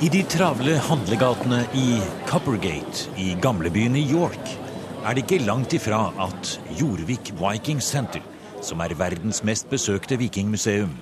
[0.00, 4.52] I de travle handlegatene i Coppergate i gamlebyen i York
[5.04, 8.22] er det ikke langt ifra at Jorvik Viking Center,
[8.64, 10.94] som er verdens mest besøkte vikingmuseum,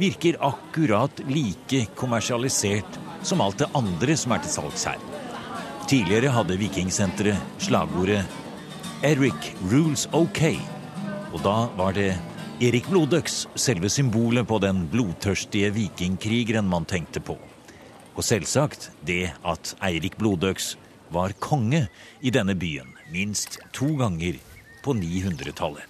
[0.00, 5.04] virker akkurat like kommersialisert som alt det andre som er til salgs her.
[5.84, 8.24] Tidligere hadde Vikingsenteret slagordet
[9.02, 10.56] 'Eric rules OK',
[11.34, 12.14] og da var det
[12.64, 17.36] Erik Blodøks, selve symbolet på den blodtørstige vikingkrigeren man tenkte på.
[18.16, 20.74] Og selvsagt det at Eirik Blodøks
[21.12, 21.86] var konge
[22.20, 24.38] i denne byen minst to ganger
[24.84, 25.84] på 900-tallet.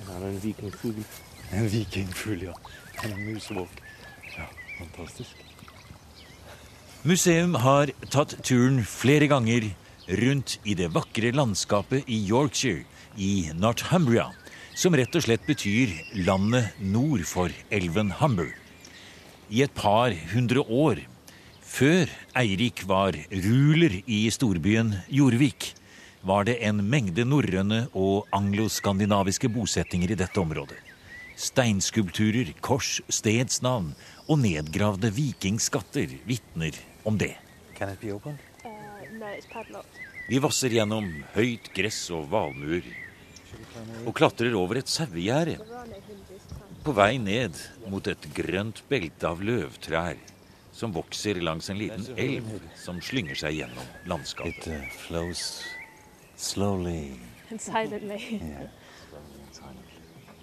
[0.00, 1.04] Det er en vikingfugl.
[1.52, 2.56] En vikingfugl, ja.
[3.04, 3.76] En musvåk.
[4.36, 5.36] Ja, fantastisk.
[7.04, 9.70] Museum har tatt turen flere ganger
[10.20, 12.84] rundt i det vakre landskapet i Yorkshire
[13.16, 14.30] i Northumbria,
[14.76, 15.92] som rett og slett betyr
[16.26, 18.52] landet nord for elven Humber.
[19.50, 21.00] I et par hundre år
[21.66, 25.72] før Eirik var ruler i storbyen Jorvik,
[26.22, 30.78] var det en mengde norrøne og angloskandinaviske bosettinger i dette området.
[31.34, 33.90] Steinskulpturer, kors, stedsnavn
[34.28, 37.34] og nedgravde vikingskatter vitner om det.
[37.74, 38.38] Can it be open?
[40.28, 42.86] Vi vasser gjennom høyt gress og valmuer
[44.06, 45.58] og klatrer over et sauegjerde.
[46.90, 47.54] På vei ned
[47.86, 50.16] mot et grønt belte av løvtrær
[50.74, 54.66] som vokser langs en liten elv som slynger seg gjennom landskapet.
[54.66, 55.44] It uh, flows
[56.34, 57.14] slowly.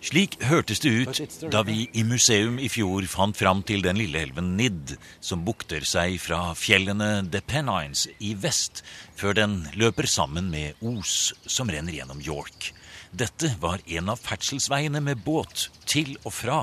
[0.08, 4.23] Slik hørtes det ut da vi i museum i fjor fant fram til den lille
[4.30, 8.86] elven Nidd, som bukter seg fra fjellene The Pennines i vest,
[9.20, 12.72] før den løper sammen med Os, som renner gjennom York.
[13.11, 16.59] Dette var en av ferdselsveiene med båt til og fra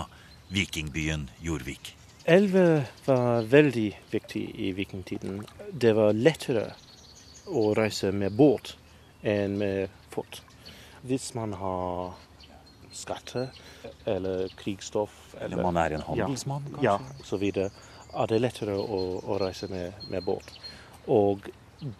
[0.52, 1.94] vikingbyen Jorvik.
[2.24, 5.42] Elver var veldig viktig i vikingtiden.
[5.72, 6.70] Det var lettere
[7.48, 8.74] å reise med båt
[9.24, 10.42] enn med fot.
[11.04, 12.14] Hvis man har
[12.94, 13.50] skatter
[14.04, 16.84] eller krigsstoff Eller man er en handelsmann, kanskje?
[16.84, 17.70] Ja, så videre.
[18.14, 20.52] Er det lettere å, å reise med, med båt.
[21.10, 21.48] Og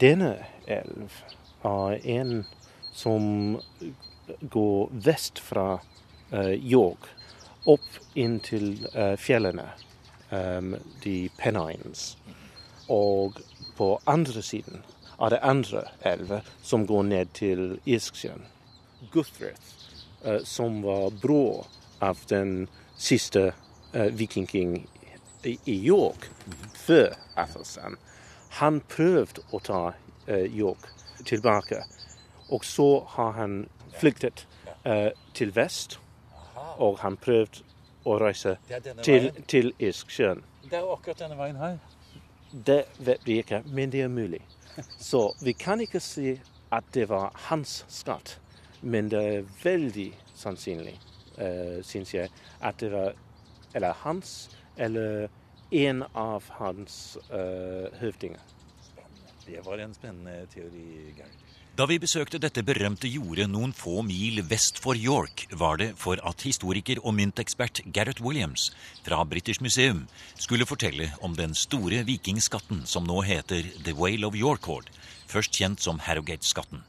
[0.00, 0.36] denne
[0.70, 1.16] elv
[1.64, 2.44] er en
[2.94, 3.58] som
[4.40, 5.78] går vest fra
[6.30, 7.08] eh, York
[7.64, 9.66] opp inn til eh, fjellene,
[10.30, 12.16] um, de Pennines.
[12.92, 13.40] Og
[13.76, 14.82] på andre siden
[15.20, 18.44] er det andre elver som går ned til Irskjøen.
[19.12, 19.72] Guthrith,
[20.26, 21.66] uh, som var bror
[22.04, 23.52] av den siste
[23.94, 24.82] uh, vikingen
[25.44, 26.28] i, i York
[26.76, 27.96] før Athelstan.
[28.60, 30.90] Han prøvde å ta uh, York
[31.24, 31.80] tilbake,
[32.52, 33.64] og så har han
[34.00, 34.46] flyktet
[34.86, 35.98] uh, til vest,
[36.78, 37.62] og han prøvde
[38.04, 38.56] å reise
[39.02, 40.42] til, til Irskjøen.
[40.64, 41.78] Det er jo akkurat denne veien her.
[42.66, 44.42] Det vet vi ikke, men det er mulig.
[45.10, 46.36] Så vi kan ikke si
[46.74, 48.38] at det var hans skatt,
[48.82, 50.96] men det er veldig sannsynlig,
[51.38, 53.14] uh, syns jeg, at det var
[53.74, 55.28] eller hans eller
[55.70, 58.40] en av hans uh, høvdinger.
[59.46, 60.84] Det var en spennende teori,
[61.16, 61.43] Geir.
[61.74, 66.20] Da vi besøkte dette berømte jordet noen få mil vest for York, var det for
[66.22, 68.68] at historiker og myntekspert Gareth Williams
[69.02, 70.04] fra British Museum
[70.38, 74.86] skulle fortelle om den store vikingskatten som nå heter The Whale of Yorkord,
[75.26, 76.84] først kjent som Harrogate-skatten.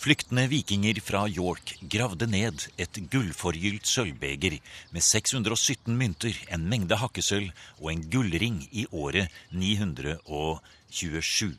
[0.00, 4.56] Flyktende vikinger fra York gravde ned et gullforgylt sølvbeger
[4.96, 11.52] med 617 mynter, en mengde hakkesølv og en gullring i året 927.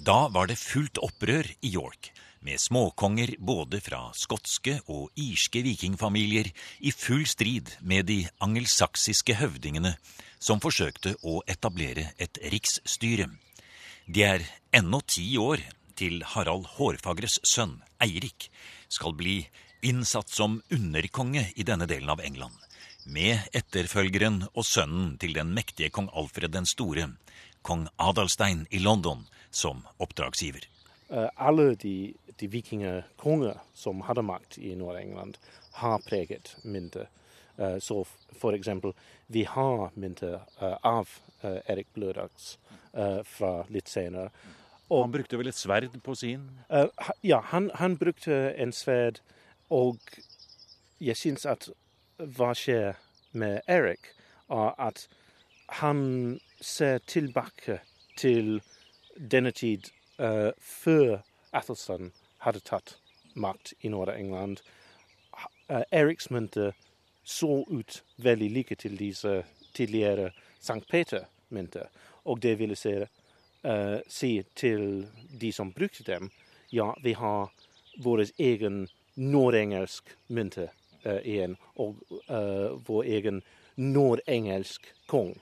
[0.00, 2.08] Da var det fullt opprør i York,
[2.40, 6.48] med småkonger både fra skotske og irske vikingfamilier
[6.80, 9.92] i full strid med de angelsaksiske høvdingene,
[10.40, 13.26] som forsøkte å etablere et riksstyre.
[14.08, 15.60] Det er ennå ti år
[16.00, 18.48] til Harald Hårfagres sønn, Eirik,
[18.88, 19.42] skal bli
[19.84, 22.56] innsatt som underkonge i denne delen av England,
[23.04, 27.10] med etterfølgeren og sønnen til den mektige kong Alfred den store,
[27.60, 30.66] kong Adalstein i London, som oppdragsgiver.
[31.10, 35.38] Uh, alle de, de vikingkonger som hadde makt i Nord-England,
[35.72, 37.08] har preget mynter.
[37.58, 38.38] Uh, så f.eks.
[38.40, 38.92] for eksempel,
[39.26, 41.08] vi har mynter uh, av
[41.42, 42.58] Erik Blødags
[43.24, 44.28] fra litt senere.
[44.90, 46.50] Og- Han brukte vel et sverd på sin?
[47.22, 49.20] Ja, han, han brukte en sverd,
[49.70, 49.96] og
[51.00, 51.70] jeg syns at
[52.18, 52.98] hva skjer
[53.32, 54.10] med Erik,
[54.50, 55.06] er at
[55.80, 57.78] han ser tilbake
[58.18, 58.60] til
[59.20, 61.20] denne tid uh, før
[61.52, 62.12] Athelstan
[62.44, 62.96] hadde tatt
[63.34, 64.62] makt i Nord-England.
[65.68, 66.72] Uh, Eriks mynter
[67.24, 69.42] så ut veldig like til disse
[69.76, 70.30] tidligere
[70.60, 71.88] Sankt Peter-mynter.
[72.24, 75.06] Og det ville si, uh, si til
[75.40, 76.30] de som brukte dem,
[76.70, 77.52] ja, vi har
[77.98, 80.70] vår egen nordengelsk mynte
[81.04, 83.42] uh, igjen, og uh, vår egen
[83.76, 85.34] nordengelsk kong.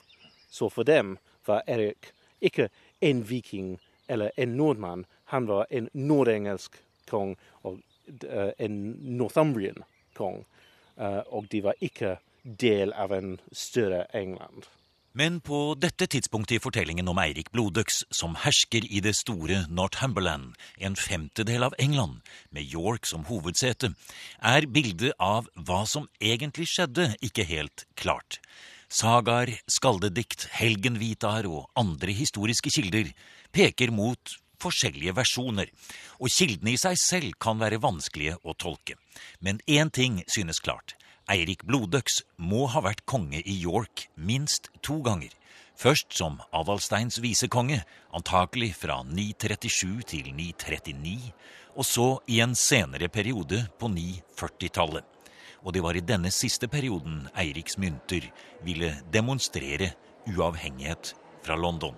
[0.49, 2.69] Så for dem var Erik ikke
[3.01, 6.79] en viking eller en nordmann, han var en nordengelsk
[7.09, 7.79] kong og
[8.57, 8.79] en
[9.17, 9.83] Northumbrian
[10.17, 10.41] kong.
[11.29, 14.65] Og de var ikke del av en større England.
[15.19, 20.53] Men på dette tidspunktet i fortellingen om Eirik Blodøks, som hersker i det store Northumberland,
[20.77, 22.21] en femtedel av England,
[22.53, 23.91] med York som hovedsete,
[24.39, 28.37] er bildet av hva som egentlig skjedde, ikke helt klart.
[28.89, 33.11] Sagaer, skaldedikt, helgenvitaer og andre historiske kilder
[33.53, 35.69] peker mot forskjellige versjoner,
[36.17, 38.97] og kildene i seg selv kan være vanskelige å tolke.
[39.45, 40.95] Men én ting synes klart.
[41.29, 45.29] Eirik Blodøks må ha vært konge i York minst to ganger.
[45.77, 51.29] Først som Adalsteins visekonge, antakelig fra 937 til 939,
[51.77, 55.18] og så i en senere periode på 940-tallet.
[55.63, 58.29] Og det var i denne siste perioden Eiriks mynter
[58.63, 59.91] ville demonstrere
[60.29, 61.13] uavhengighet
[61.43, 61.95] fra London.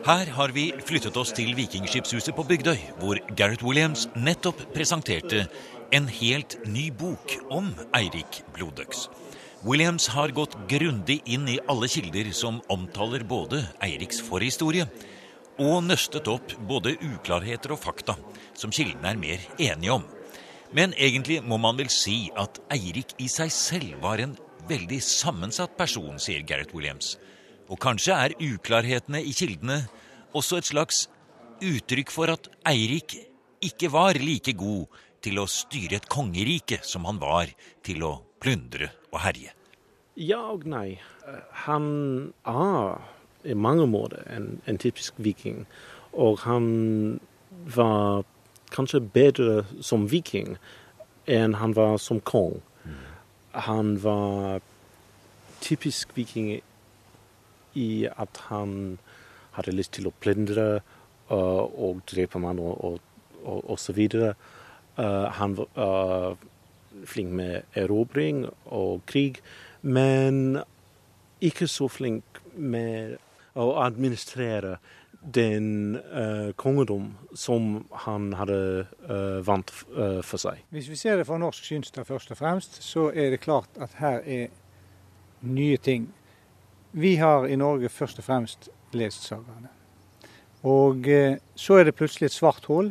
[0.00, 5.44] Her har vi flyttet oss til Vikingskipshuset på Bygdøy, hvor Gareth Williams nettopp presenterte
[5.92, 9.08] en helt ny bok om Eirik Blodøks.
[9.60, 14.86] Williams har gått grundig inn i alle kilder som omtaler både Eiriks forhistorie,
[15.60, 18.16] og nøstet opp både uklarheter og fakta
[18.56, 20.06] som kildene er mer enige om.
[20.72, 24.36] Men egentlig må man vel si at Eirik i seg selv var en
[24.70, 27.16] veldig sammensatt person, sier Gareth Williams.
[27.70, 29.82] Og kanskje er uklarhetene i kildene
[30.36, 31.04] også et slags
[31.60, 33.18] uttrykk for at Eirik
[33.60, 37.50] ikke var like god til å styre et kongerike som han var
[37.84, 39.52] til å plundre og herje.
[40.16, 40.98] Ja og nei.
[41.66, 41.86] Han
[42.48, 43.02] er
[43.44, 45.66] i mange måter en, en typisk viking.
[46.12, 47.20] Og han
[47.74, 48.24] var
[48.72, 50.56] kanskje bedre som viking
[51.30, 52.60] enn han var som kong.
[52.84, 52.98] Mm.
[53.66, 54.60] Han var
[55.60, 56.60] typisk viking
[57.74, 58.98] i at han
[59.56, 60.80] hadde lyst til å plyndre
[61.30, 63.00] uh, og drepe mann og, og,
[63.44, 64.34] og, og, så videre.
[64.98, 66.46] Uh, han var uh,
[67.06, 69.40] flink med erobring og krig,
[69.82, 70.60] men
[71.40, 73.16] ikke så flink med
[73.58, 74.76] å administrere
[75.20, 80.62] den uh, kongedom som han hadde uh, vant uh, for seg.
[80.72, 83.98] Hvis vi ser det fra norsk synstad først og fremst, så er det klart at
[84.00, 84.48] her er
[85.44, 86.08] nye ting
[86.92, 89.68] vi har i Norge først og fremst lest sagaene.
[90.66, 91.06] Og
[91.56, 92.90] så er det plutselig et svart hull.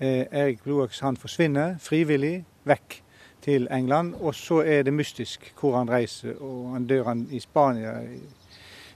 [0.00, 3.00] Erik Bloaks han forsvinner frivillig vekk
[3.44, 4.14] til England.
[4.20, 7.98] Og så er det mystisk hvor han reiser, og han dør han i Spania.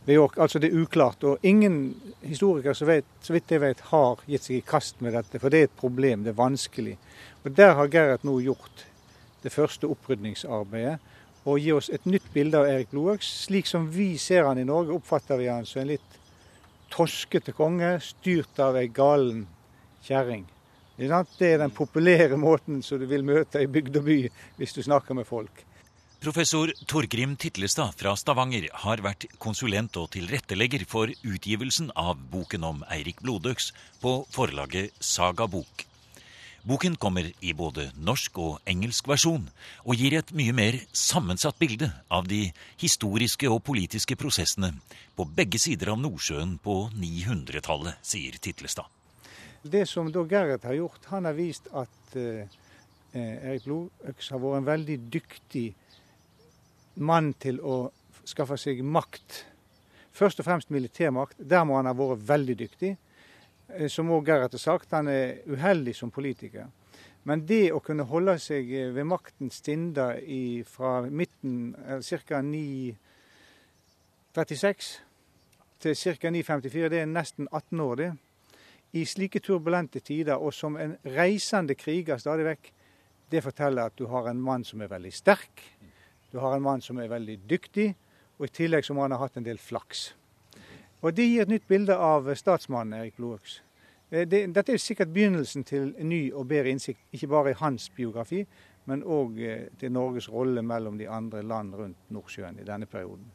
[0.04, 0.38] Ved York.
[0.38, 1.24] Altså det er uklart.
[1.24, 5.16] Og ingen historikere så, vet, så vidt jeg vet, har gitt seg i kast med
[5.16, 5.40] dette.
[5.40, 6.96] For det er et problem, det er vanskelig.
[7.44, 8.86] Og der har Gerhard nå gjort
[9.42, 10.98] det første opprydningsarbeidet
[11.48, 13.28] og gi oss et nytt bilde av Erik Blodøks.
[13.46, 16.18] Slik som vi ser han i Norge, oppfatter vi han som en litt
[16.92, 19.46] toskete konge, styrt av ei galen
[20.04, 20.44] kjerring.
[21.00, 24.18] Det er den populære måten som du vil møte i bygd og by
[24.58, 25.64] hvis du snakker med folk.
[26.20, 32.82] Professor Torgrim Titlestad fra Stavanger har vært konsulent og tilrettelegger for utgivelsen av boken om
[32.92, 33.70] Eirik Blodøks
[34.02, 35.86] på forlaget Saga Bok.
[36.68, 39.48] Boken kommer i både norsk og engelsk versjon,
[39.88, 42.42] og gir et mye mer sammensatt bilde av de
[42.84, 44.74] historiske og politiske prosessene
[45.16, 48.92] på begge sider av Nordsjøen på 900-tallet, sier Titlestad.
[49.64, 52.44] Det som da Gerhard har gjort, han har vist at eh,
[53.16, 55.70] Erik Blodøks har vært en veldig dyktig
[57.00, 57.90] mann til å
[58.28, 59.46] skaffe seg makt.
[60.12, 61.36] Først og fremst militærmakt.
[61.38, 62.96] Der må han ha vært veldig dyktig.
[63.76, 66.66] Eh, som òg Gerhard har sagt, han er uheldig som politiker.
[67.28, 72.40] Men det å kunne holde seg ved ved stinda i, fra midten, ca.
[72.40, 75.00] 936
[75.80, 76.30] til ca.
[76.30, 78.12] 954, det er nesten 18 år, det.
[78.92, 82.72] I slike turbulente tider, og som en reisende kriger stadig vekk,
[83.30, 85.62] det forteller at du har en mann som er veldig sterk,
[86.30, 87.92] du har en mann som er veldig dyktig,
[88.38, 90.12] og i tillegg så må han ha hatt en del flaks.
[91.00, 93.60] Og Det gir et nytt bilde av statsmannen Erik Blodøks.
[94.10, 98.44] Eh, dette er sikkert begynnelsen til ny og bedre innsikt, ikke bare i hans biografi,
[98.90, 103.30] men òg eh, til Norges rolle mellom de andre land rundt Nordsjøen i denne perioden.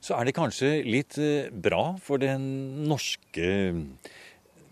[0.00, 3.48] Så er det kanskje litt eh, bra for den norske,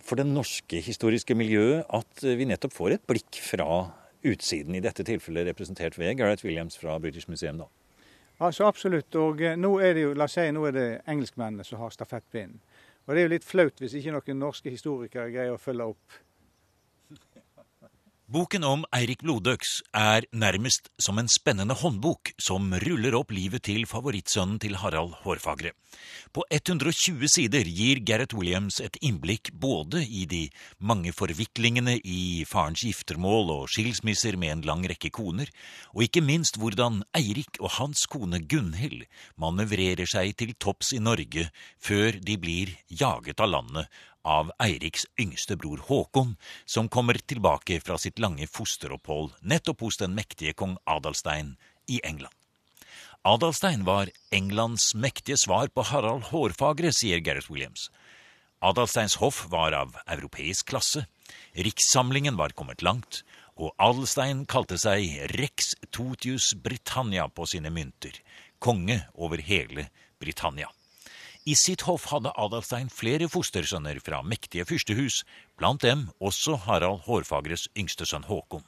[0.04, 3.86] for det norske historiske miljøet at vi nettopp får et blikk fra
[4.32, 7.58] utsiden, i dette tilfellet representert ved Gareth Williams fra British Museum.
[7.58, 7.68] da.
[8.40, 9.14] Altså Absolutt.
[9.16, 11.94] Og eh, nå er det jo, la oss si, nå er det engelskmennene som har
[11.94, 12.60] stafettpinnen.
[13.06, 16.16] Og det er jo litt flaut hvis ikke noen norske historikere greier å følge opp
[18.26, 23.84] Boken om Eirik Blodøks er nærmest som en spennende håndbok som ruller opp livet til
[23.86, 25.70] favorittsønnen til Harald Hårfagre.
[26.34, 30.40] På 120 sider gir Gareth Williams et innblikk både i de
[30.82, 35.46] mange forviklingene i farens giftermål og skilsmisser med en lang rekke koner,
[35.94, 39.06] og ikke minst hvordan Eirik og hans kone Gunhild
[39.38, 41.46] manøvrerer seg til topps i Norge
[41.78, 46.34] før de blir jaget av landet av Eiriks yngste bror Håkon,
[46.66, 51.54] som kommer tilbake fra sitt lange fosteropphold nettopp hos den mektige kong Adalstein
[51.86, 52.34] i England.
[53.26, 57.88] Adalstein var Englands mektige svar på Harald Hårfagre, sier Gareth Williams.
[58.62, 61.06] Adalsteins hoff var av europeisk klasse,
[61.54, 63.22] rikssamlingen var kommet langt,
[63.56, 68.14] og Adelstein kalte seg Rex Totius Britannia på sine mynter,
[68.58, 69.88] konge over hele
[70.20, 70.70] Britannia.
[71.46, 75.20] I sitt hoff hadde Adalstein flere fostersønner fra mektige fyrstehus,
[75.54, 78.64] blant dem også Harald Hårfagres yngste sønn Håkon.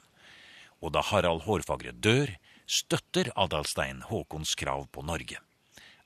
[0.79, 2.31] Og da Harald Hårfagre dør,
[2.63, 5.41] støtter Adalstein Håkons krav på Norge.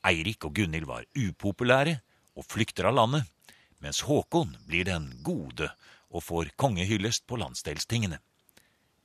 [0.01, 1.99] Eirik og Gunhild var upopulære
[2.33, 3.29] og flykter av landet,
[3.77, 5.69] mens Håkon blir den gode
[6.09, 8.17] og får kongehyllest på landsdelstingene.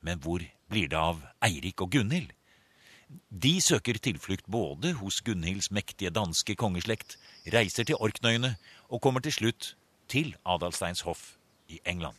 [0.01, 0.41] Men hvor
[0.73, 2.33] blir det av Eirik og Gunhild?
[3.29, 7.15] De søker tilflukt både hos Gunhilds mektige danske kongeslekt,
[7.53, 8.55] reiser til Orknøyene
[8.89, 9.75] og kommer til slutt
[10.09, 11.35] til Adalsteins hoff
[11.69, 12.15] i England.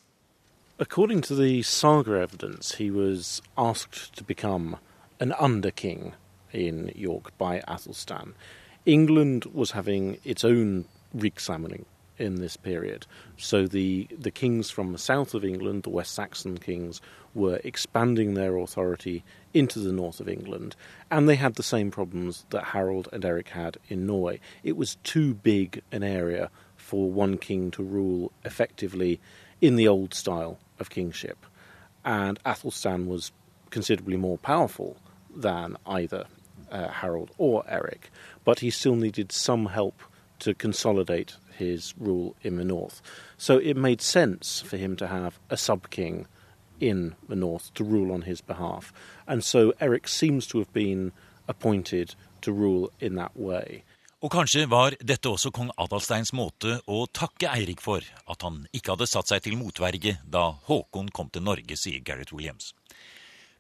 [0.79, 4.77] According to the saga evidence, he was asked to become
[5.21, 6.15] an under-king
[6.53, 8.35] in York by Athelstan.
[8.87, 10.85] England was having its own
[11.15, 11.85] Rikssamling
[12.21, 13.07] in this period.
[13.37, 17.01] So the, the kings from the south of England, the West Saxon kings,
[17.35, 19.25] were expanding their authority
[19.55, 20.77] into the north of England,
[21.11, 24.41] and they had the same problems that Harold and Eric had in Norway.
[24.63, 29.21] It was too big an area for one king to rule effectively
[29.61, 31.47] in the old style of kingship,
[32.05, 33.33] and Athelstan was
[33.71, 34.97] considerably more powerful
[35.35, 36.27] than either
[36.71, 38.11] uh, Harold or Eric,
[38.45, 40.03] but he still needed some help
[40.41, 43.03] to consolidate his rule in the north.
[43.39, 46.27] So it made sense for him to have a sub king
[46.81, 48.93] in the north to rule on his behalf.
[49.27, 51.13] And so Eric seems to have been
[51.49, 53.85] appointed to rule in that way.
[54.21, 58.93] Og kanskje var dette også kong Adalsteins måte å takke Eirik for at han ikke
[58.93, 62.75] hadde satt seg til motverge da Håkon kom til Norge, sier Gareth Williams.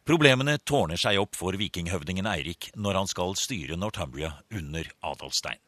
[0.05, 5.61] Problemene tårner seg opp for vikinghøvdingen Eirik når han skal styre Northumbria under Adalstein.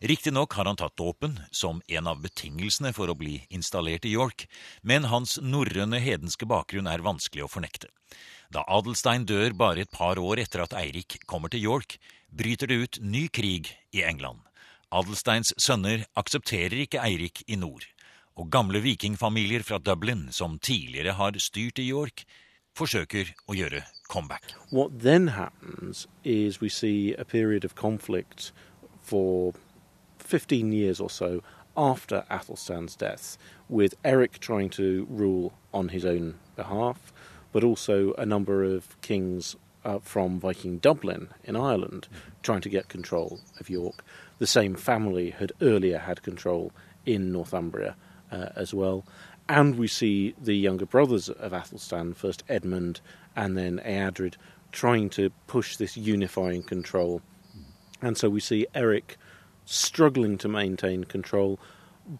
[0.00, 4.46] Riktignok har han tatt dåpen som en av betingelsene for å bli installert i York,
[4.82, 7.90] men hans norrøne hedenske bakgrunn er vanskelig å fornekte.
[8.50, 11.98] Da Adelstein dør bare et par år etter at Eirik kommer til York,
[12.30, 14.40] bryter det ut ny krig i England.
[14.90, 17.84] Adelsteins sønner aksepterer ikke Eirik i nord,
[18.34, 22.24] og gamle vikingfamilier fra Dublin, som tidligere har styrt i York,
[22.74, 24.54] forsøker å gjøre comeback.
[24.70, 28.52] What then happens is we see a period of conflict
[29.02, 29.54] for
[30.18, 31.42] 15 years or so
[31.76, 33.38] after Athelstan's death,
[33.68, 37.12] with Eric trying to rule on his own behalf,
[37.52, 42.08] but also a number of kings uh, from Viking Dublin in Ireland
[42.42, 44.04] trying to get control of York.
[44.38, 46.72] The same family had earlier had control
[47.06, 47.96] in Northumbria
[48.30, 49.04] uh, as well.
[49.48, 53.00] And we see the younger brothers of Athelstan, first Edmund
[53.34, 54.36] and then Eadred,
[54.70, 57.20] trying to push this unifying control.
[58.02, 59.16] And so we see Eric
[59.64, 61.58] struggling to maintain control,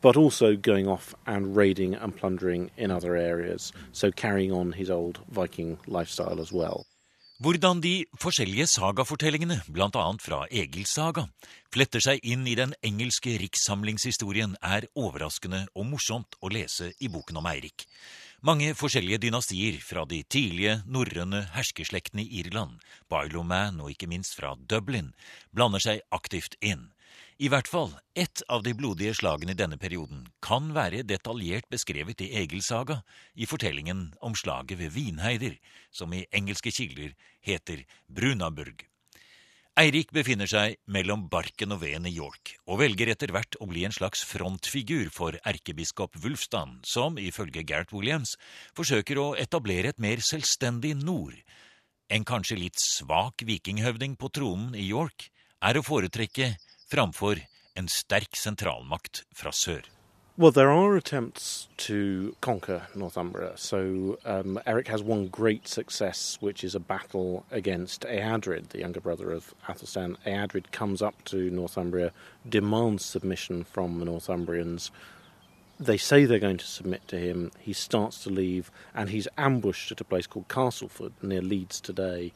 [0.02, 4.90] but also going off and raiding and plundering in other areas, so carrying on his
[4.90, 6.86] old Viking lifestyle as well.
[7.40, 11.22] Hvordan de forskjellige sagafortellingene, annet fra Egils saga,
[11.72, 17.40] fletter seg inn i den engelske rikssamlingshistorien, er overraskende og morsomt å lese i boken
[17.40, 17.86] om Eirik.
[18.40, 22.78] Mange forskjellige dynastier fra de tidlige norrøne herskerslektene i Irland,
[23.12, 25.10] Barlowman og ikke minst fra Dublin,
[25.52, 26.86] blander seg aktivt inn.
[27.36, 32.24] I hvert fall ett av de blodige slagene i denne perioden kan være detaljert beskrevet
[32.24, 33.02] i Egilsaga,
[33.36, 35.60] i fortellingen om slaget ved Vinheider,
[35.92, 37.12] som i engelske kilder
[37.44, 38.89] heter Brunaburg.
[39.78, 43.84] Eirik befinner seg mellom barken og veden i York, og velger etter hvert å bli
[43.86, 48.34] en slags frontfigur for erkebiskop Wulfstan, som ifølge Gareth Williams
[48.76, 51.38] forsøker å etablere et mer selvstendig nord.
[52.10, 55.30] En kanskje litt svak vikinghøvding på tronen i York
[55.62, 56.56] er å foretrekke
[56.90, 57.38] framfor
[57.78, 59.86] en sterk sentralmakt fra sør.
[60.40, 63.58] Well, there are attempts to conquer Northumbria.
[63.58, 69.02] So um, Eric has one great success, which is a battle against Eadred, the younger
[69.02, 70.16] brother of Athelstan.
[70.24, 72.12] Eadred comes up to Northumbria,
[72.48, 74.90] demands submission from the Northumbrians.
[75.78, 77.50] They say they're going to submit to him.
[77.58, 82.32] He starts to leave, and he's ambushed at a place called Castleford near Leeds today.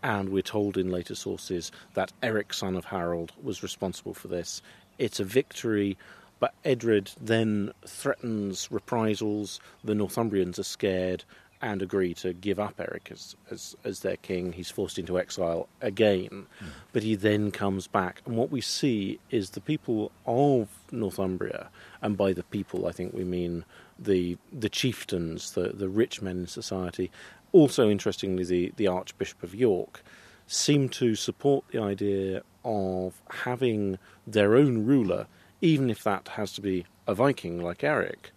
[0.00, 4.62] And we're told in later sources that Eric, son of Harold, was responsible for this.
[4.96, 5.96] It's a victory
[6.40, 9.60] but Edred then threatens reprisals.
[9.84, 11.24] The Northumbrians are scared
[11.60, 14.52] and agree to give up Eric as, as, as their king.
[14.52, 16.66] He's forced into exile again, mm.
[16.92, 18.22] but he then comes back.
[18.26, 21.68] And what we see is the people of Northumbria,
[22.00, 23.64] and by the people I think we mean
[23.98, 27.10] the the chieftains, the, the rich men in society,
[27.52, 30.02] also interestingly the, the Archbishop of York,
[30.46, 35.26] seem to support the idea of having their own ruler
[35.60, 38.30] even if that has to be a Viking like Eric,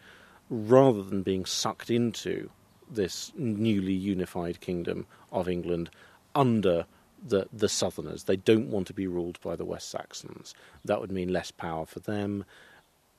[0.50, 2.50] rather than being sucked into
[2.90, 5.90] this newly unified kingdom of England
[6.36, 6.86] under
[7.26, 8.24] the, the Southerners.
[8.24, 10.54] They don't want to be ruled by the West Saxons.
[10.84, 12.44] That would mean less power for them.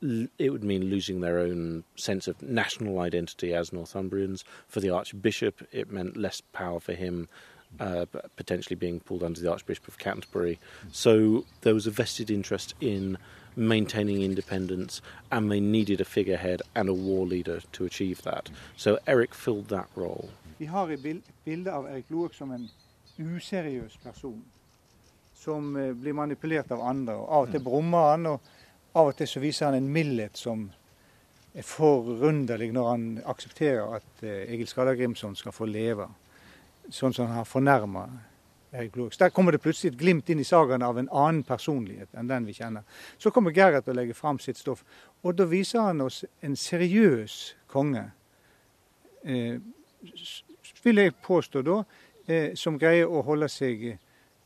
[0.03, 4.43] It would mean losing their own sense of national identity as Northumbrians.
[4.67, 7.29] For the Archbishop, it meant less power for him,
[7.79, 8.07] uh,
[8.37, 10.59] potentially being pulled under the Archbishop of Canterbury.
[10.91, 13.17] So there was a vested interest in
[13.57, 18.51] maintaining independence, and they needed a figurehead and a war leader to achieve that.
[18.77, 20.29] So Eric filled that role.
[20.59, 22.69] Vi har et bilde av Erik Loek som en
[23.19, 24.43] useriøs person.
[25.35, 27.15] Som eh, blir manipulert av andre.
[27.15, 28.41] og Av og til brummer han, og
[28.95, 30.69] av og til så viser han en mildhet som
[31.55, 36.07] er forunderlig når han aksepterer at eh, Egil Skalla Grimson skal få leve.
[36.91, 38.07] Sånn som han har fornærma
[38.73, 39.19] Blåks.
[39.19, 42.47] Der kommer det plutselig et glimt inn i sagaen av en annen personlighet enn den
[42.49, 42.87] vi kjenner.
[43.19, 44.85] Så kommer Gerhard og legger legge fram sitt stoff,
[45.23, 48.07] og da viser han oss en seriøs konge.
[49.25, 49.59] Eh,
[50.83, 51.85] vil jeg påstå da,
[52.27, 53.99] eh, som greier å holde seg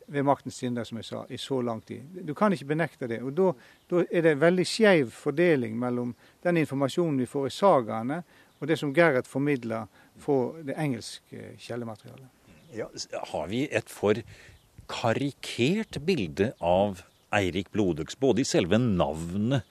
[0.07, 2.03] ved maktens tinder, som jeg sa, i så lang tid.
[2.27, 3.23] Du kan ikke benekte det.
[3.23, 3.53] Og da,
[3.91, 8.23] da er det veldig skeiv fordeling mellom den informasjonen vi får i sagaene,
[8.61, 9.87] og det som Gerhard formidler
[10.19, 12.46] fra det engelske kjeldematerialet.
[12.74, 12.88] Ja,
[13.33, 14.18] har vi et for
[14.90, 17.02] karikert bilde av
[17.35, 19.66] Eirik Blodøks, både i selve navnet,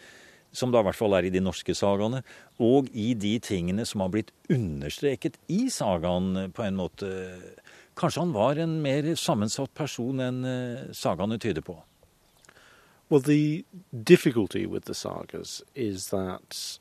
[0.56, 2.22] som da i hvert fall er i de norske sagaene,
[2.64, 7.10] og i de tingene som har blitt understreket i sagaen på en måte.
[8.00, 11.78] Kanskje han var en mer sammensatt person enn eh, sagaene tyder på?
[13.10, 16.80] Well, the difficulty with the sagas is that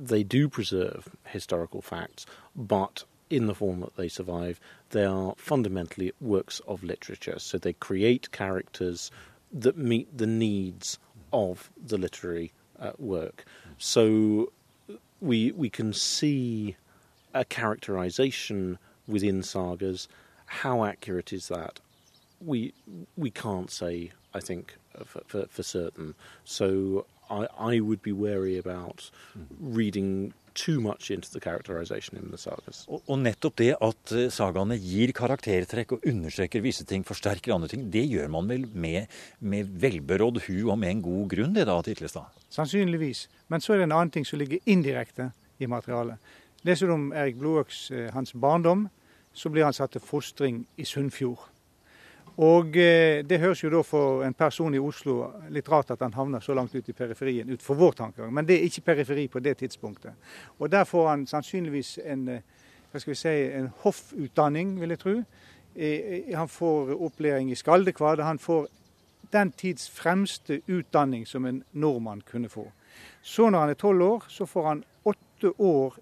[0.00, 4.60] they do preserve historical facts, but in the form that they survive,
[4.94, 7.40] they are fundamentally works of literature.
[7.40, 9.10] So they create characters
[9.52, 11.00] that meet the needs
[11.32, 13.44] of the literary uh, work.
[13.76, 14.52] So
[15.20, 16.76] we we can see
[17.34, 18.78] a characterization
[19.08, 20.06] within sagas.
[20.46, 21.80] How accurate is that?
[22.40, 22.72] We
[23.16, 24.12] we can't say.
[24.32, 26.14] I think for, for, for certain.
[26.44, 29.10] So I, I would be wary about
[29.60, 32.84] reading too much into the characterization in the sagas.
[32.88, 37.70] Og, og nettopp det at eh, sagaene gir karaktertrekk og understreker visse ting, forsterker andre
[37.72, 41.66] ting, det gjør man vel med, med velberådd hu og med en god grunn, det
[41.70, 42.42] da, Titlestad?
[42.54, 43.26] Sannsynligvis.
[43.52, 46.22] Men så er det en annen ting som ligger indirekte i materialet.
[46.64, 48.88] Leser du om Erik Blodøks eh, hans barndom,
[49.34, 51.50] så blir han satt til fostring i Sunnfjord.
[52.42, 56.16] Og eh, det høres jo da for en person i Oslo litt rart at han
[56.16, 58.32] havner så langt ut i periferien, ut for vår tankegang.
[58.34, 60.16] Men det er ikke periferi på det tidspunktet.
[60.58, 62.42] Og der får han sannsynligvis en, eh,
[62.90, 65.16] hva skal vi si, en hoffutdanning, vil jeg tro.
[65.76, 68.22] Eh, han får opplæring i skaldekvad.
[68.22, 68.66] Han får
[69.32, 72.66] den tids fremste utdanning som en nordmann kunne få.
[73.22, 75.94] Så når han er tolv år, så får han åtte år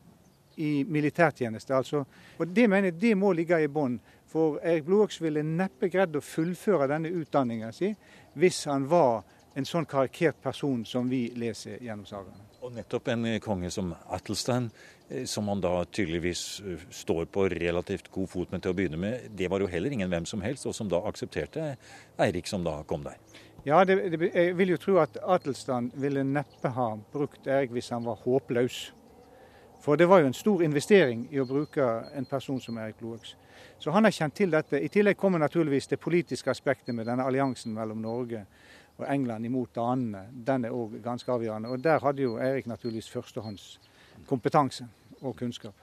[0.56, 1.74] i militærtjeneste.
[1.74, 2.04] Altså,
[2.38, 4.00] og Det mener jeg det må ligge i bånn.
[4.32, 7.92] For Erik Blodåks ville neppe greid å fullføre denne utdanninga si
[8.40, 9.22] hvis han var
[9.54, 12.48] en sånn karikert person som vi leser gjennom sagaene.
[12.62, 14.70] Og nettopp en konge som Atelstan,
[15.10, 19.00] eh, som han da tydeligvis eh, står på relativt god fot med til å begynne
[19.02, 21.74] med, det var jo heller ingen hvem som helst, og som da aksepterte
[22.22, 23.18] Eirik som da kom der.
[23.66, 27.92] Ja, det, det, jeg vil jo tro at Atelstan ville neppe ha brukt Erik hvis
[27.94, 28.88] han var håpløs.
[29.82, 33.34] For det var jo en stor investering i å bruke en person som Erik Blodøks.
[33.82, 34.78] Så han har kjent til dette.
[34.78, 38.44] I tillegg kommer naturligvis det politiske aspektet med denne alliansen mellom Norge
[39.00, 40.28] og England imot danene.
[40.32, 41.72] Den er òg ganske avgjørende.
[41.74, 43.64] Og der hadde jo Eirik naturligvis førstehånds
[44.28, 44.86] kompetanse
[45.20, 45.74] og kunnskap.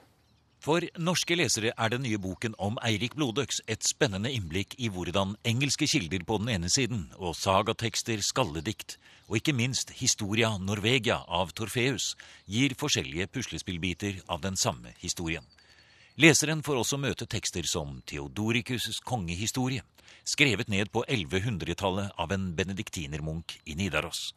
[0.59, 5.37] For norske lesere er den nye boken om Eirik Blodøks et spennende innblikk i hvordan
[5.47, 8.97] engelske kilder på den ene siden og sagatekster, skalledikt
[9.29, 12.09] og ikke minst Historia Norvegia av Torfeus
[12.43, 15.47] gir forskjellige puslespillbiter av den samme historien.
[16.19, 19.85] Leseren får også møte tekster som Theodoricus' kongehistorie,
[20.27, 24.33] skrevet ned på 1100-tallet av en benediktinermunk i Nidaros.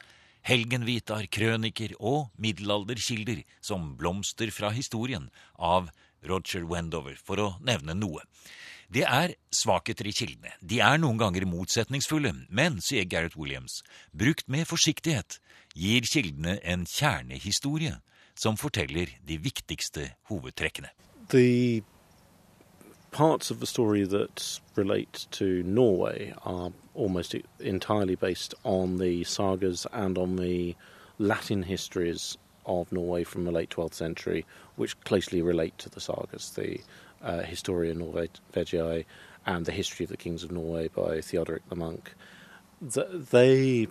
[0.47, 5.27] Helgenvitar, krøniker og middelalderkilder som blomster fra historien
[5.59, 5.91] av
[6.29, 8.25] Roger Wendover, for å nevne noe.
[8.93, 10.53] Det er svakheter i kildene.
[10.61, 13.81] De er noen ganger motsetningsfulle, men, sier Gareth Williams,
[14.13, 15.39] brukt med forsiktighet
[15.73, 17.97] gir kildene en kjernehistorie
[18.35, 20.93] som forteller de viktigste hovedtrekkene.
[21.29, 21.83] The
[23.13, 29.87] parts of the story that relate to Norway are almost entirely based on the sagas
[29.93, 30.77] and on the
[31.19, 34.47] Latin histories of Norway from the late 12th century,
[34.77, 36.81] which closely relate to the sagas, the
[37.23, 39.05] uh, Historia Norvegiae
[39.47, 42.15] and the History of the Kings of Norway by Theodoric the Monk.
[42.81, 43.89] The, they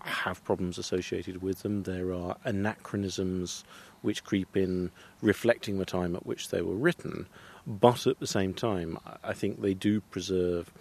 [0.00, 1.82] have problems associated with them.
[1.82, 3.64] There are anachronisms
[4.02, 7.26] which creep in, reflecting the time at which they were written,
[7.66, 10.72] but at the same time, I think they do preserve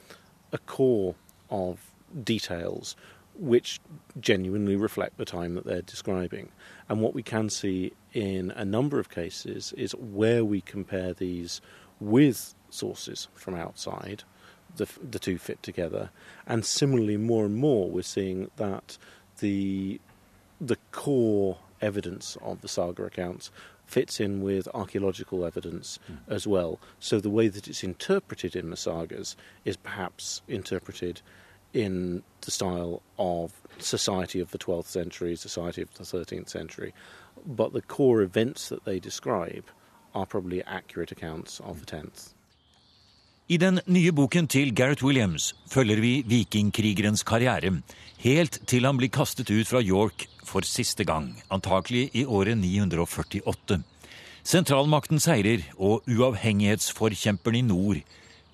[0.51, 1.15] a core
[1.49, 1.79] of
[2.23, 2.95] details
[3.37, 3.79] which
[4.19, 6.49] genuinely reflect the time that they're describing.
[6.89, 11.61] And what we can see in a number of cases is where we compare these
[11.99, 14.23] with sources from outside,
[14.75, 16.09] the, the two fit together.
[16.45, 18.97] And similarly, more and more, we're seeing that
[19.39, 19.99] the
[20.61, 23.51] the core evidence of the saga accounts
[23.85, 26.17] fits in with archaeological evidence mm.
[26.27, 26.79] as well.
[26.99, 31.21] So the way that it's interpreted in the sagas is perhaps interpreted
[31.75, 36.93] in the style of society of the 12th century, society of the 13th century,
[37.45, 39.65] but the core events that they describe
[40.13, 42.33] are probably accurate accounts of the 10th.
[43.47, 47.81] I den nye boken til Gareth Williams følger vi vikingkrigerens karriere,
[48.17, 53.83] helt til han blir kastet ut fra York for siste gang, antakelig i året 948.
[54.45, 58.01] Sentralmakten seirer, og uavhengighetsforkjemperen i nord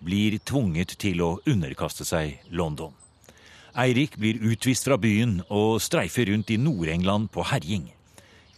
[0.03, 2.91] blir tvunget til å underkaste seg London.
[3.71, 7.86] Eirik blir utvist fra byen og streifer rundt i Nord-England på herjing.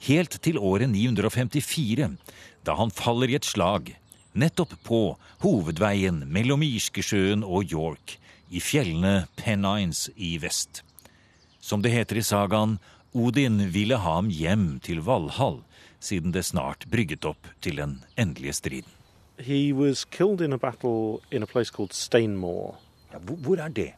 [0.08, 2.08] Helt til året 954,
[2.66, 3.94] da han faller i et slag,
[4.34, 5.02] nettopp på
[5.46, 8.18] hovedveien mellom Irskesjøen og York,
[8.50, 10.82] i fjellene Pennines i vest.
[11.62, 12.80] Som det heter i sagaen,
[13.14, 15.62] Odin ville ha ham hjem til Valhall,
[16.02, 18.90] siden det snart brygget opp til den endelige striden.
[19.38, 22.76] He was killed in a battle in a place called Stainmore.
[23.14, 23.94] Ja, hvor er det?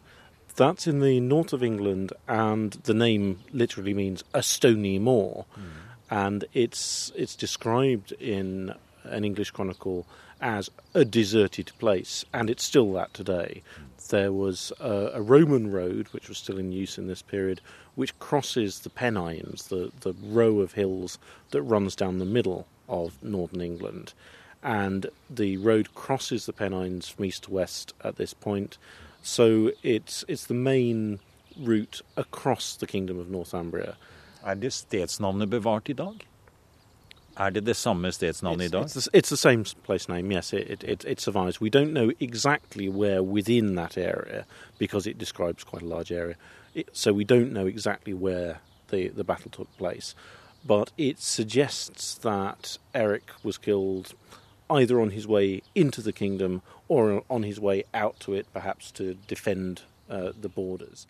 [0.56, 5.46] That's in the north of England, and the name literally means a stony moor.
[5.58, 5.63] Mm.
[6.10, 10.06] And it's it's described in an English chronicle
[10.39, 13.63] as a deserted place, and it's still that today.
[13.80, 14.08] Mm.
[14.08, 17.60] There was a, a, Roman road, which was still in use in this period,
[17.96, 21.18] which crosses the Pennines, the, the row of hills
[21.50, 24.13] that runs down the middle of northern England.
[24.62, 28.78] And the road crosses the Pennines from east to west at this point.
[29.25, 31.19] So it's it's the main
[31.57, 33.95] route across the kingdom of Northumbria.
[34.47, 36.27] Er det stedsnavnet bevart i dag?
[37.39, 38.85] Er det det samme stedsnavnet i dag?
[38.85, 40.53] It's the, it's the same place name, yes.
[40.53, 41.59] It, it, it, survives.
[41.59, 44.45] We don't know exactly where within that area
[44.77, 46.35] because it describes quite a large area.
[46.75, 48.59] It, so we don't know exactly where
[48.89, 50.13] the, the battle took place.
[50.63, 54.13] But it suggests that Eric was killed
[54.69, 58.91] either on his way into the kingdom or on his way out to it, perhaps
[58.91, 61.08] to defend uh, the borders.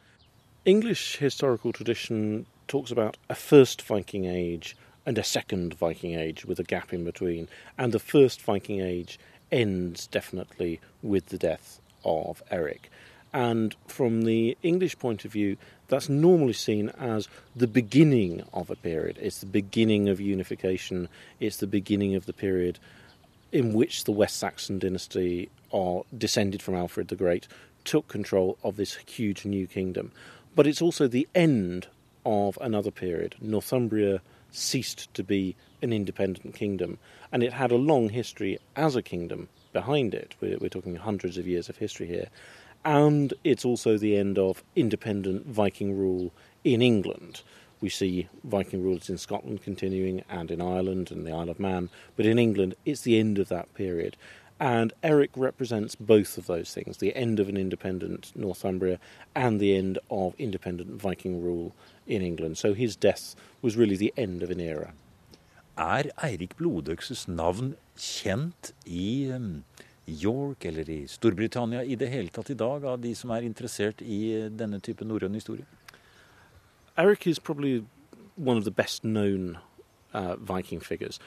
[0.66, 6.60] English historical tradition talks about a first Viking age and a second Viking age with
[6.60, 9.20] a gap in between, and the first Viking age
[9.52, 12.90] ends definitely with the death of Eric.
[13.32, 18.76] And from the English point of view, that's normally seen as the beginning of a
[18.76, 19.20] period.
[19.22, 22.80] It's the beginning of unification, it's the beginning of the period
[23.56, 27.48] in which the West Saxon dynasty are descended from Alfred the Great
[27.86, 30.12] took control of this huge new kingdom.
[30.58, 31.88] But it's also the end
[32.26, 33.36] of another period.
[33.40, 34.20] Northumbria
[34.52, 36.98] ceased to be an independent kingdom,
[37.32, 40.36] and it had a long history as a kingdom behind it.
[40.42, 42.28] We're, we're talking hundreds of years of history here.
[42.84, 46.34] And it's also the end of independent Viking rule
[46.66, 47.42] in England.
[47.82, 51.90] We see Viking rulers in Scotland continuing and in Ireland and the Isle of Man,
[52.16, 54.18] but in England it's the end of that period.
[54.60, 59.00] And Eric represents both of those things the end of an independent Northumbria
[59.36, 61.76] and the end of independent Viking rule
[62.08, 62.58] in England.
[62.58, 64.94] So his death was really the end of an era.
[65.78, 69.66] Er Eirik Blodøkses navn kjent i um,
[70.08, 74.00] York eller i Storbritannia i det hele tatt i dag av de som er interessert
[74.02, 75.66] i denne type norrøn historie?
[76.98, 77.86] Eric is probably
[78.36, 79.60] one of the best known
[80.14, 81.20] uh, Viking figures.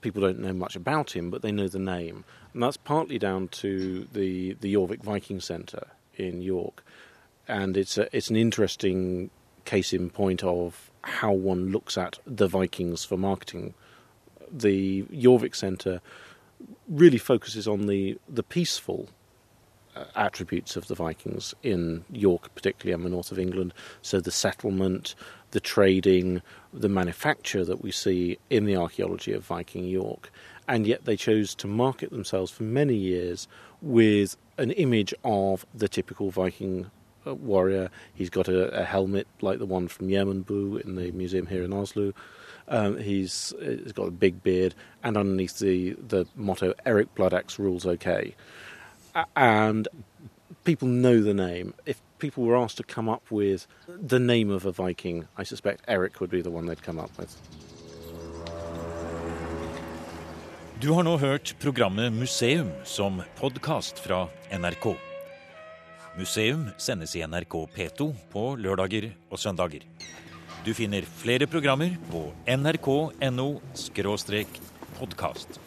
[0.00, 2.24] People don't know much about him, but they know the name.
[2.52, 6.84] And that's partly down to the, the Jorvik Viking Centre in York.
[7.48, 9.30] And it's, a, it's an interesting
[9.64, 13.74] case in point of how one looks at the Vikings for marketing.
[14.50, 16.00] The Jorvik Centre
[16.88, 19.08] really focuses on the, the peaceful
[20.16, 23.72] attributes of the Vikings in York, particularly in the north of England.
[24.02, 25.14] So the settlement,
[25.52, 30.30] the trading, the manufacture that we see in the archaeology of Viking York.
[30.66, 33.46] And yet they chose to market themselves for many years
[33.82, 36.90] with an image of the typical Viking
[37.26, 37.90] uh, warrior.
[38.14, 41.72] He's got a, a, helmet like the one from Yemenbu in the museum here in
[41.72, 42.12] Oslo.
[42.68, 47.84] Um, he's, he's got a big beard, and underneath the, the motto, Eric Bloodaxe rules
[47.84, 48.34] okay.
[49.36, 49.88] And
[50.64, 51.74] people know the name.
[51.86, 55.84] If people were asked to come up with the name of a Viking, I suspect
[55.86, 57.36] Eric would be the one they'd come up with.
[60.80, 64.96] Du har nå hørt programmet Museum som podkast fra NRK.
[66.18, 69.86] Museum sendes i NRK P2 på lørdager og søndager.
[70.64, 73.48] Du finner flere programmer på nrk.no
[74.98, 75.60] podkast.